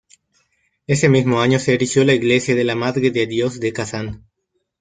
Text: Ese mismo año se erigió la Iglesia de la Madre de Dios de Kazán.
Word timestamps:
Ese 0.87 1.09
mismo 1.09 1.41
año 1.41 1.59
se 1.59 1.75
erigió 1.75 2.03
la 2.03 2.13
Iglesia 2.15 2.55
de 2.55 2.63
la 2.63 2.73
Madre 2.73 3.11
de 3.11 3.27
Dios 3.27 3.59
de 3.59 3.71
Kazán. 3.71 4.25